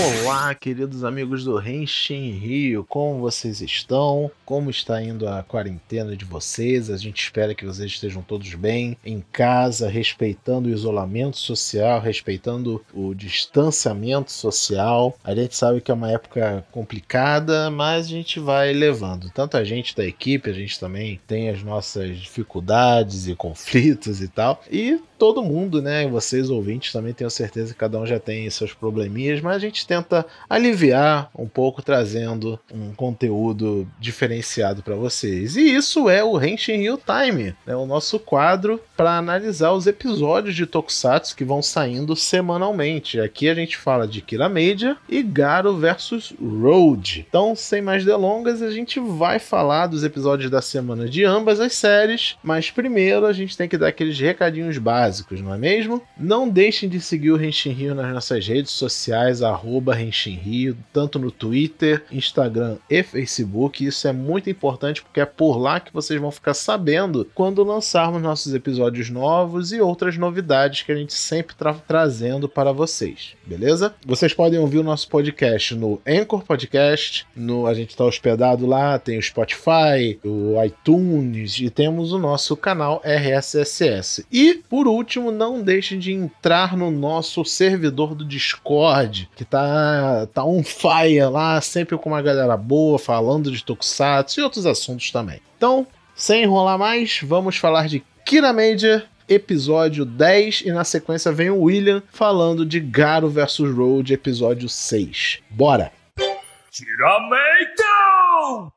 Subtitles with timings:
[0.00, 4.30] Olá, queridos amigos do Renshin Rio, como vocês estão?
[4.44, 6.88] Como está indo a quarentena de vocês?
[6.88, 12.80] A gente espera que vocês estejam todos bem, em casa, respeitando o isolamento social, respeitando
[12.94, 15.18] o distanciamento social.
[15.24, 19.32] A gente sabe que é uma época complicada, mas a gente vai levando.
[19.34, 24.28] Tanto a gente da equipe, a gente também tem as nossas dificuldades e conflitos e
[24.28, 24.62] tal.
[24.70, 26.06] E todo mundo, né?
[26.06, 29.87] Vocês ouvintes também tenho certeza que cada um já tem seus probleminhas, mas a gente
[29.88, 35.56] tenta aliviar um pouco trazendo um conteúdo diferenciado para vocês.
[35.56, 37.74] E isso é o Henshin Real Time, né?
[37.74, 43.18] o nosso quadro para analisar os episódios de Tokusatsu que vão saindo semanalmente.
[43.18, 47.24] Aqui a gente fala de Kira Major e Garo versus Road.
[47.28, 51.72] Então, sem mais delongas, a gente vai falar dos episódios da semana de ambas as
[51.74, 56.02] séries, mas primeiro a gente tem que dar aqueles recadinhos básicos não é mesmo?
[56.16, 61.18] Não deixem de seguir o Renshin Rio nas nossas redes sociais, arroba Renshin Rio, tanto
[61.18, 63.84] no Twitter, Instagram e Facebook.
[63.84, 68.22] Isso é muito importante porque é por lá que vocês vão ficar sabendo quando lançarmos
[68.22, 73.94] nossos episódios novos e outras novidades que a gente sempre está trazendo para vocês, beleza?
[74.04, 78.98] Vocês podem ouvir o nosso podcast no Anchor Podcast, no, a gente está hospedado lá,
[78.98, 84.26] tem o Spotify, o iTunes e temos o nosso canal RSSS.
[84.30, 90.44] E, por último, não deixem de entrar no nosso servidor do Discord, que tá, tá
[90.44, 95.40] on fire lá, sempre com uma galera boa, falando de Tokusatsu e outros assuntos também.
[95.56, 101.50] Então, sem enrolar mais, vamos falar de Kira Major, episódio 10, e na sequência vem
[101.50, 105.40] o William falando de Garo vs Road, episódio 6.
[105.50, 105.92] Bora!
[106.72, 108.72] Kira Major!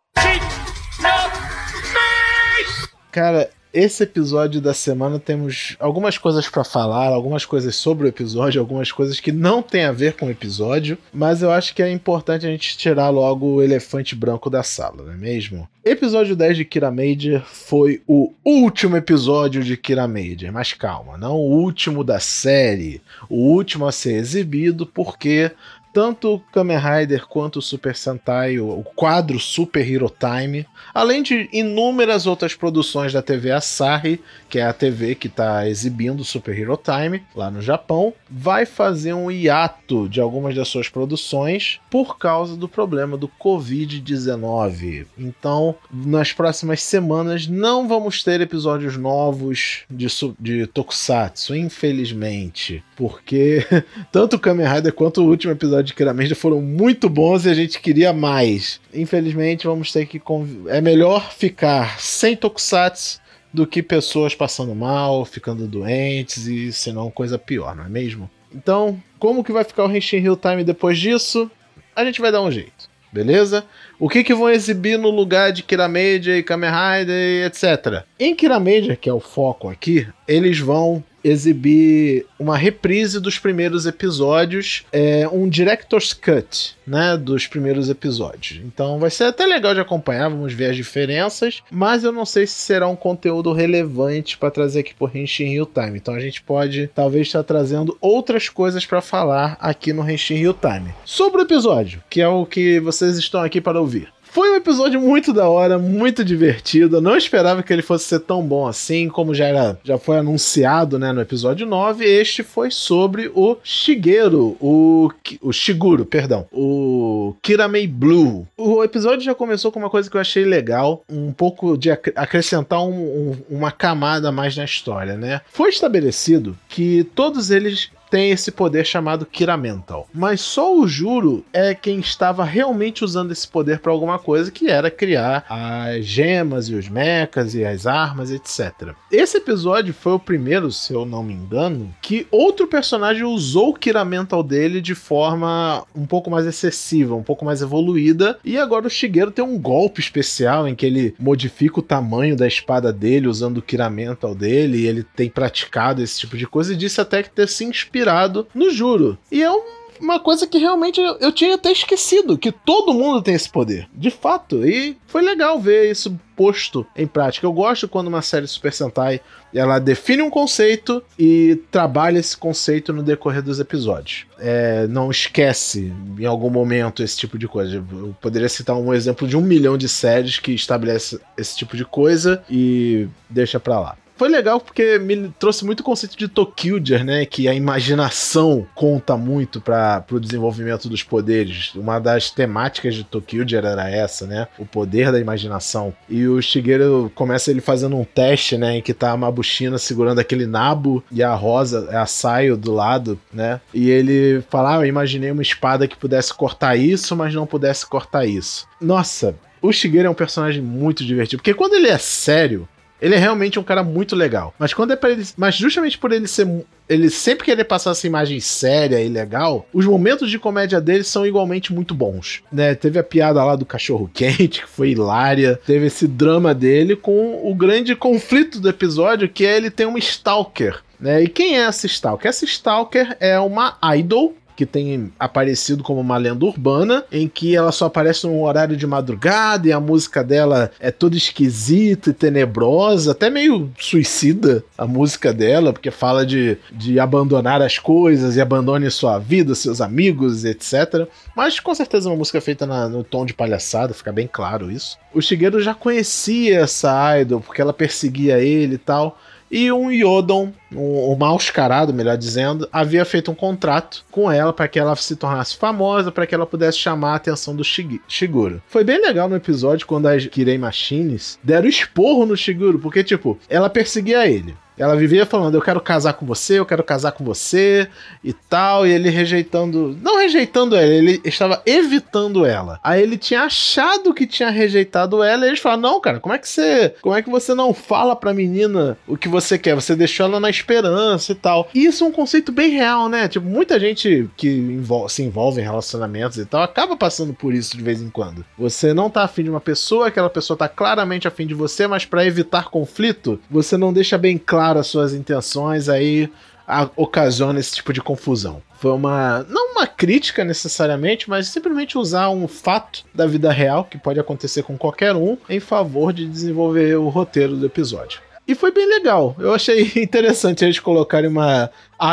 [3.12, 8.60] Cara, esse episódio da semana temos algumas coisas para falar, algumas coisas sobre o episódio,
[8.60, 11.92] algumas coisas que não tem a ver com o episódio, mas eu acho que é
[11.92, 15.68] importante a gente tirar logo o elefante branco da sala, não é mesmo?
[15.84, 21.36] Episódio 10 de Kira Major foi o último episódio de Kira Major, mas calma, não
[21.36, 25.52] o último da série, o último a ser exibido, porque
[25.94, 31.50] tanto o Kamen Rider quanto o Super Sentai, o quadro Super Hero Time, além de
[31.52, 36.78] inúmeras outras produções da TV Asahi, que é a TV que está exibindo Super Hero
[36.78, 42.56] Time lá no Japão, vai fazer um hiato de algumas das suas produções por causa
[42.56, 45.06] do problema do Covid-19.
[45.18, 50.08] Então, nas próximas semanas não vamos ter episódios novos de,
[50.40, 53.66] de Tokusatsu, infelizmente, porque
[54.12, 57.54] tanto o Kamen Rider quanto o último episódio de Kiramanja foram muito bons e a
[57.54, 58.80] gente queria mais.
[58.94, 60.20] Infelizmente, vamos ter que.
[60.20, 60.68] Conv...
[60.68, 63.20] É melhor ficar sem Tokusatsu
[63.54, 68.30] do que pessoas passando mal, ficando doentes e senão coisa pior, não é mesmo?
[68.54, 71.50] Então, como que vai ficar o Henshin Real Time depois disso?
[71.96, 73.66] A gente vai dar um jeito, beleza?
[74.00, 78.06] O que que vão exibir no lugar de Kiramedia e Kamen Rider, etc.
[78.20, 84.84] Em Kiramedia, que é o foco aqui, eles vão exibir uma reprise dos primeiros episódios,
[84.92, 88.60] é, um director's cut, né, dos primeiros episódios.
[88.66, 92.46] Então vai ser até legal de acompanhar, vamos ver as diferenças, mas eu não sei
[92.48, 95.98] se será um conteúdo relevante para trazer aqui por Henshin Real Time.
[95.98, 100.54] Então a gente pode talvez estar trazendo outras coisas para falar aqui no Henshin Real
[100.54, 100.94] Time.
[101.06, 104.12] Sobre o episódio, que é o que vocês estão aqui para ouvir.
[104.32, 106.96] Foi um episódio muito da hora, muito divertido.
[106.96, 110.20] Eu não esperava que ele fosse ser tão bom assim, como já era, já foi
[110.20, 112.06] anunciado, né, no episódio 9.
[112.06, 115.10] Este foi sobre o Shigeru, o
[115.42, 118.48] o Shiguro, perdão, o Kiramei Blue.
[118.58, 122.82] O episódio já começou com uma coisa que eu achei legal, um pouco de acrescentar
[122.82, 125.42] um, um, uma camada mais na história, né?
[125.52, 130.06] Foi estabelecido que todos eles tem esse poder chamado Kiramental.
[130.14, 134.70] Mas só o Juro é quem estava realmente usando esse poder para alguma coisa, que
[134.70, 138.94] era criar as gemas e os mechas e as armas, etc.
[139.10, 143.74] Esse episódio foi o primeiro, se eu não me engano, que outro personagem usou o
[143.74, 148.38] Kiramental dele de forma um pouco mais excessiva, um pouco mais evoluída.
[148.44, 152.48] E agora o Shigeru tem um golpe especial em que ele modifica o tamanho da
[152.48, 154.80] espada dele usando o Kiramental dele.
[154.80, 158.01] E ele tem praticado esse tipo de coisa e disse até que ter se inspirado
[158.02, 159.18] inspirado no Juro.
[159.32, 163.36] E é um uma coisa que realmente eu, tinha até esquecido, que todo mundo tem
[163.36, 163.88] esse poder.
[163.94, 164.66] De fato.
[164.66, 167.46] E foi legal ver isso posto em prática.
[167.46, 169.22] Eu gosto quando uma série Super Sentai
[169.54, 174.26] ela define um conceito e trabalha esse conceito no decorrer dos episódios.
[174.40, 177.76] É, não esquece em algum momento esse tipo de coisa.
[177.76, 181.86] Eu poderia citar um exemplo de um milhão de séries que estabelece esse tipo de
[181.86, 183.98] coisa e deixa pra lá.
[184.22, 187.26] Foi legal porque me trouxe muito o conceito de Tokyo, né?
[187.26, 191.74] Que a imaginação conta muito para o desenvolvimento dos poderes.
[191.74, 194.48] Uma das temáticas de Tokyo era essa, né?
[194.60, 195.92] O poder da imaginação.
[196.08, 198.78] E o Shigeru começa ele fazendo um teste, né?
[198.78, 203.20] Em que tá a Mabushina segurando aquele nabo e a Rosa, a Saio do lado,
[203.34, 203.60] né?
[203.74, 207.88] E ele fala: ah, eu imaginei uma espada que pudesse cortar isso, mas não pudesse
[207.88, 208.68] cortar isso.
[208.80, 212.68] Nossa, o Shigeru é um personagem muito divertido, porque quando ele é sério,
[213.02, 214.54] ele é realmente um cara muito legal.
[214.60, 216.48] Mas quando é para ele, mas justamente por ele ser
[216.88, 221.26] ele sempre querer passar essa imagem séria e legal, os momentos de comédia dele são
[221.26, 222.76] igualmente muito bons, né?
[222.76, 227.50] Teve a piada lá do cachorro quente, que foi hilária, teve esse drama dele com
[227.50, 231.24] o grande conflito do episódio, que é ele tem uma stalker, né?
[231.24, 232.28] E quem é essa stalker?
[232.28, 237.72] Essa stalker é uma idol que tem aparecido como uma lenda urbana, em que ela
[237.72, 243.14] só aparece num horário de madrugada e a música dela é toda esquisita e tenebrosa,
[243.14, 248.92] até meio suicida a música dela, porque fala de, de abandonar as coisas e abandone
[248.92, 251.08] sua vida, seus amigos, etc.
[251.36, 254.96] Mas com certeza uma música feita na, no tom de palhaçada, fica bem claro isso.
[255.12, 259.18] O Shigeru já conhecia essa idol, porque ela perseguia ele e tal.
[259.52, 264.68] E um Yodon, um, um mal-escarado, melhor dizendo, havia feito um contrato com ela para
[264.70, 268.62] que ela se tornasse famosa, para que ela pudesse chamar a atenção do Shiguro.
[268.66, 273.38] Foi bem legal no episódio quando as Kirei Machines deram esporro no Shiguro, porque, tipo,
[273.50, 274.56] ela perseguia ele.
[274.82, 277.88] Ela vivia falando: Eu quero casar com você, eu quero casar com você
[278.24, 278.88] e tal.
[278.88, 279.96] E ele rejeitando.
[280.02, 282.80] Não rejeitando ela, ele estava evitando ela.
[282.84, 285.46] Aí ele tinha achado que tinha rejeitado ela.
[285.46, 286.96] E eles falaram: Não, cara, como é que você.
[287.00, 289.76] Como é que você não fala pra menina o que você quer?
[289.76, 291.70] Você deixou ela na esperança e tal.
[291.76, 293.28] E isso é um conceito bem real, né?
[293.28, 297.84] Tipo, muita gente que se envolve em relacionamentos e tal acaba passando por isso de
[297.84, 298.44] vez em quando.
[298.58, 302.04] Você não tá afim de uma pessoa, aquela pessoa tá claramente afim de você, mas
[302.04, 306.30] para evitar conflito, você não deixa bem claro claro as suas intenções, aí
[306.68, 308.62] a, ocasiona esse tipo de confusão.
[308.80, 309.46] Foi uma.
[309.50, 314.64] não uma crítica necessariamente, mas simplesmente usar um fato da vida real, que pode acontecer
[314.64, 318.22] com qualquer um, em favor de desenvolver o roteiro do episódio.
[318.48, 319.36] E foi bem legal.
[319.38, 321.70] Eu achei interessante eles colocarem uma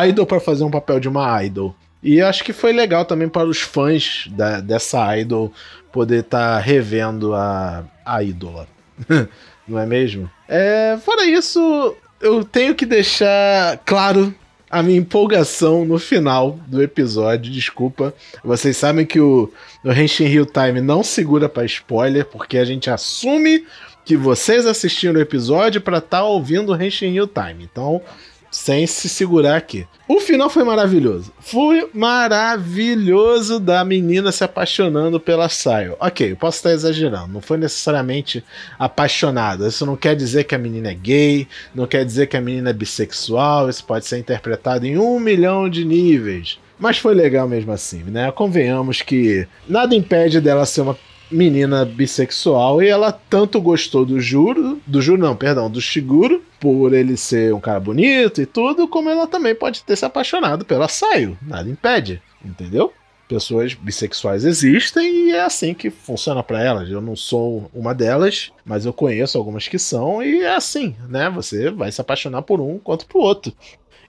[0.07, 1.75] idol para fazer um papel de uma idol.
[2.03, 5.53] E acho que foi legal também para os fãs da, dessa idol
[5.91, 8.69] poder estar tá revendo a, a ídola.
[9.67, 10.31] Não é mesmo?
[10.49, 14.35] É, fora isso, eu tenho que deixar claro
[14.71, 17.51] a minha empolgação no final do episódio.
[17.51, 18.15] Desculpa.
[18.45, 19.51] Vocês sabem que o,
[19.85, 23.65] o Henshin Hill Time não segura para spoiler, porque a gente assume
[24.05, 27.65] que vocês assistiram o episódio para estar tá ouvindo o Henshin Hill Time.
[27.71, 28.01] Então,
[28.51, 29.87] sem se segurar aqui.
[30.07, 31.33] O final foi maravilhoso.
[31.39, 35.97] Foi maravilhoso da menina se apaixonando pela Sayo.
[36.01, 37.33] Ok, eu posso estar exagerando.
[37.33, 38.43] Não foi necessariamente
[38.79, 39.69] apaixonada.
[39.69, 42.71] Isso não quer dizer que a menina é gay, não quer dizer que a menina
[42.71, 43.69] é bissexual.
[43.69, 46.59] Isso pode ser interpretado em um milhão de níveis.
[46.79, 48.31] Mas foi legal mesmo assim, né?
[48.31, 50.97] Convenhamos que nada impede dela ser uma
[51.31, 56.93] menina bissexual e ela tanto gostou do Juro, do Juro não, perdão, do Shiguro, por
[56.93, 60.89] ele ser um cara bonito e tudo, como ela também pode ter se apaixonado pela
[60.89, 62.93] Saio, nada impede, entendeu?
[63.29, 66.89] Pessoas bissexuais existem e é assim que funciona para elas.
[66.89, 71.29] Eu não sou uma delas, mas eu conheço algumas que são e é assim, né?
[71.29, 73.53] Você vai se apaixonar por um quanto pro outro.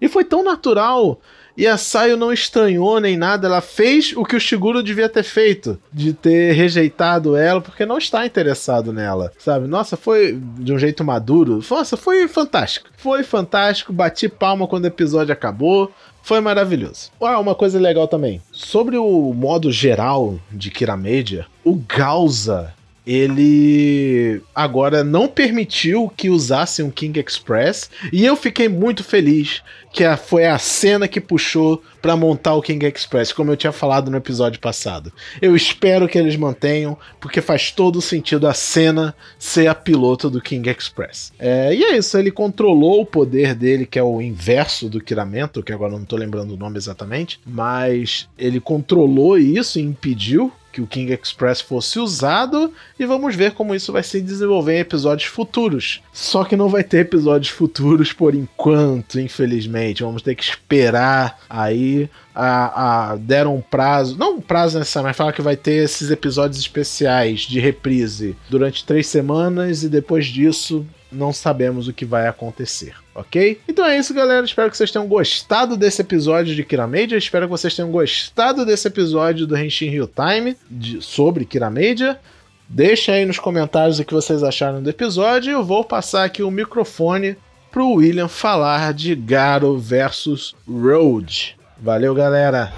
[0.02, 1.20] E foi tão natural
[1.60, 5.24] e a Sayo não estranhou nem nada, ela fez o que o Shiguro devia ter
[5.24, 9.68] feito, de ter rejeitado ela porque não está interessado nela, sabe?
[9.68, 11.62] Nossa, foi de um jeito maduro.
[11.70, 12.90] Nossa, foi fantástico.
[12.96, 15.92] Foi fantástico, bati palma quando o episódio acabou.
[16.22, 17.12] Foi maravilhoso.
[17.22, 18.42] Ah, uma coisa legal também.
[18.54, 22.74] Sobre o modo geral de Kira Media, o Gausa
[23.06, 30.04] ele agora não permitiu que usassem um King Express e eu fiquei muito feliz que
[30.18, 34.18] foi a cena que puxou para montar o King Express, como eu tinha falado no
[34.18, 35.12] episódio passado.
[35.42, 40.42] Eu espero que eles mantenham, porque faz todo sentido a cena ser a piloto do
[40.42, 41.34] King Express.
[41.38, 45.64] É, e é isso, ele controlou o poder dele, que é o inverso do Kiramento,
[45.64, 50.82] que agora não tô lembrando o nome exatamente, mas ele controlou isso e impediu que
[50.82, 55.28] o King Express fosse usado e vamos ver como isso vai se desenvolver em episódios
[55.30, 56.02] futuros.
[56.14, 60.04] Só que não vai ter episódios futuros por enquanto, infelizmente.
[60.04, 61.89] Vamos ter que esperar aí.
[62.34, 66.10] A, a, deram um prazo, não um prazo nessa, mas fala que vai ter esses
[66.10, 72.28] episódios especiais de reprise durante três semanas e depois disso não sabemos o que vai
[72.28, 73.60] acontecer, ok?
[73.68, 74.46] Então é isso, galera.
[74.46, 77.18] Espero que vocês tenham gostado desse episódio de Kiramedia.
[77.18, 82.20] Espero que vocês tenham gostado desse episódio do Henshin Real Time de, sobre Kiramedia.
[82.68, 85.52] Deixem aí nos comentários o que vocês acharam do episódio.
[85.52, 87.36] Eu vou passar aqui o microfone
[87.72, 91.59] pro William falar de Garo versus Road.
[91.82, 92.74] Valeu, galera!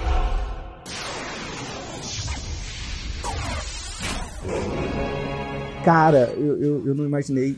[5.83, 7.57] Cara, eu, eu, eu não imaginei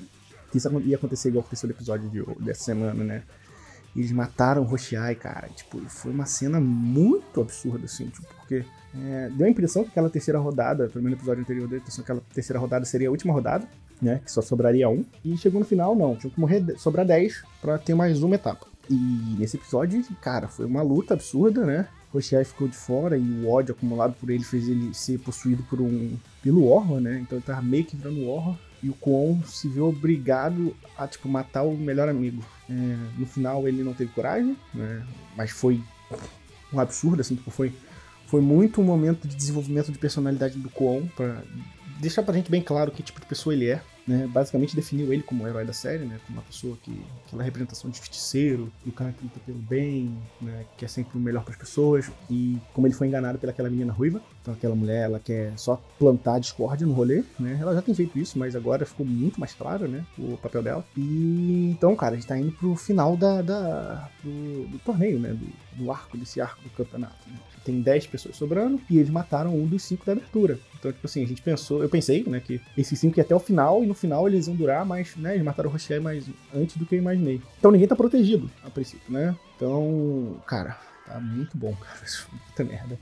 [0.50, 3.24] que isso ia acontecer igual aconteceu no episódio de, dessa semana, né?
[3.94, 5.50] Eles mataram o Roshiai, cara.
[5.50, 8.64] Tipo, foi uma cena muito absurda, assim, tipo, porque
[8.96, 11.82] é, deu a impressão que aquela terceira rodada, pelo menos no episódio anterior, deu a
[11.82, 13.68] impressão que aquela terceira rodada seria a última rodada,
[14.02, 14.22] né?
[14.24, 15.04] Que só sobraria um.
[15.26, 16.16] E chegou no final, não.
[16.16, 18.73] Tinha que morrer, sobrar 10 pra ter mais uma etapa.
[18.90, 21.88] E nesse episódio, cara, foi uma luta absurda, né?
[22.14, 25.82] Roshiai ficou de fora e o ódio acumulado por ele fez ele ser possuído por
[25.82, 27.20] um pelo Orla, né?
[27.20, 31.28] Então ele tava meio que virando Orla e o Kwon se viu obrigado a tipo
[31.28, 32.44] matar o melhor amigo.
[32.70, 32.74] É,
[33.18, 35.04] no final ele não teve coragem, né?
[35.36, 35.82] Mas foi
[36.72, 37.74] um absurdo assim, tipo, foi
[38.28, 41.44] foi muito um momento de desenvolvimento de personalidade do Kwon para
[42.00, 45.24] deixar pra gente bem claro que tipo de pessoa ele é né, basicamente definiu ele
[45.24, 48.90] como o herói da série, né, como uma pessoa que aquela representação de justiceiro, e
[48.90, 52.12] o cara que luta pelo bem, né, que é sempre o melhor para as pessoas,
[52.30, 56.38] e como ele foi enganado pelaquela menina ruiva, então aquela mulher ela quer só plantar
[56.38, 59.88] discórdia no rolê, né, ela já tem feito isso, mas agora ficou muito mais claro,
[59.88, 60.86] né, o papel dela.
[60.98, 65.30] E então, cara, a gente tá indo pro final da, da do, do, torneio, né,
[65.30, 67.16] do, do, arco desse arco do campeonato.
[67.26, 67.36] Né.
[67.64, 70.60] Tem 10 pessoas sobrando e eles mataram um dos cinco da abertura.
[70.78, 73.40] Então, tipo assim, a gente pensou, eu pensei, né, que esses cinco ia até o
[73.40, 76.76] final e no final eles iam durar, mas, né, eles mataram o Rocher mais antes
[76.76, 77.42] do que eu imaginei.
[77.58, 79.34] Então ninguém tá protegido, a princípio, né?
[79.56, 82.00] Então, cara, tá muito bom, cara.
[82.04, 83.00] Isso é puta merda.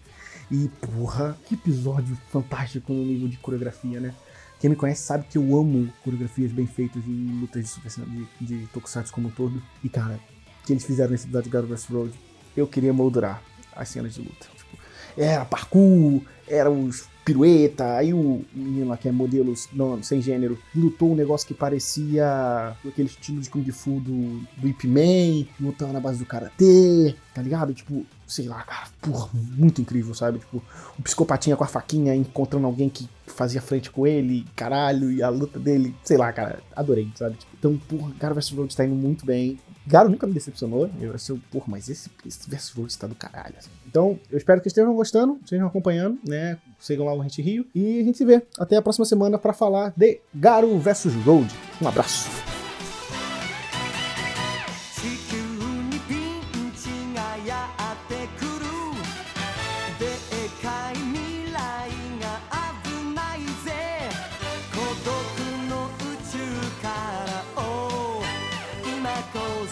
[0.51, 4.13] E, porra, que episódio fantástico no nível de coreografia, né?
[4.60, 7.91] Quem me conhece sabe que eu amo coreografias bem feitas em lutas de, super,
[8.39, 9.62] de, de Tokusatsu como um todo.
[9.84, 10.20] E, cara,
[10.62, 11.86] o que eles fizeram nesse episódio de God vs.
[11.86, 12.13] Road,
[12.55, 13.41] eu queria moldurar
[13.75, 14.48] as cenas de luta.
[14.55, 14.77] Tipo,
[15.17, 20.58] era parkour, era os pirueta, aí o menino lá que é modelo não, sem gênero
[20.75, 25.93] lutou um negócio que parecia aquele estilo de Kung Fu do, do Ip Man, lutando
[25.93, 27.74] na base do Karatê, tá ligado?
[27.74, 30.39] Tipo, sei lá, cara, porra, muito incrível, sabe?
[30.39, 30.63] Tipo,
[30.97, 35.29] o psicopatinha com a faquinha encontrando alguém que fazia frente com ele, caralho, e a
[35.29, 37.35] luta dele, sei lá, cara, adorei, sabe?
[37.38, 39.59] Tipo, então, porra, Garo vs Road tá indo muito bem.
[39.85, 43.55] Garo nunca me decepcionou, eu achei, porra, mas esse, esse vs Road tá do caralho,
[43.57, 43.69] assim.
[43.85, 46.57] Então, eu espero que estejam gostando, estejam acompanhando, né?
[46.79, 47.65] Sigam lá o Rente Rio.
[47.75, 51.53] E a gente se vê até a próxima semana para falar de Garo vs Road.
[51.81, 52.60] Um abraço.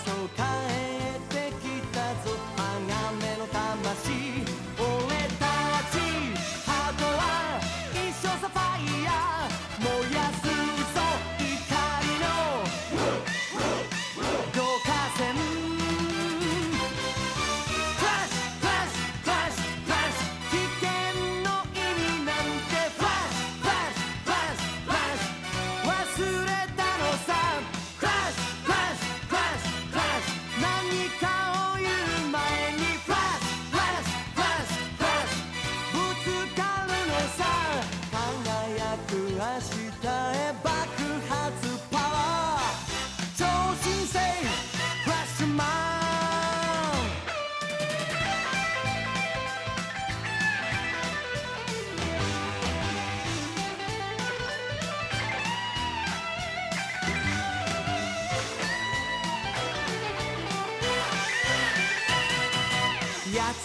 [0.05, 0.78] so kind.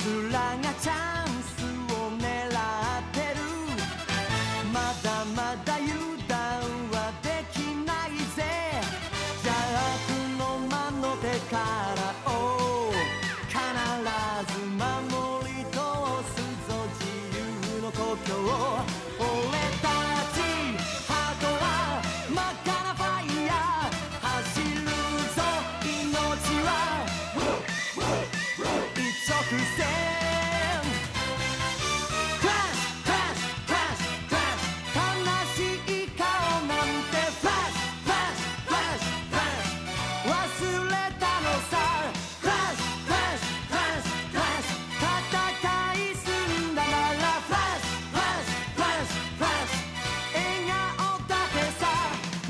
[0.05, 2.53] つらがチャンスを狙っ
[3.11, 3.41] てる。
[4.71, 5.97] まだまだ油
[6.29, 6.61] 断
[6.93, 7.57] はでき
[7.87, 8.45] ないぜ。
[9.43, 10.05] 邪悪
[10.39, 12.93] の魔の手からを
[13.49, 13.57] 必
[14.53, 14.85] ず守
[15.49, 15.81] り通
[16.29, 16.37] す
[16.69, 16.71] ぞ
[17.01, 18.29] 自由の故郷。
[19.19, 19.25] 俺
[19.81, 19.89] た
[20.35, 20.37] ち
[21.09, 21.65] ハートラ
[22.29, 22.74] 任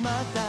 [0.05, 0.44] また